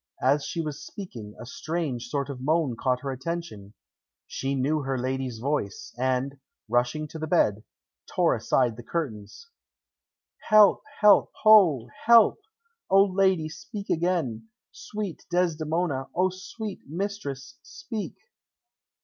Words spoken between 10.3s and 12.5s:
"Help! help, ho! Help!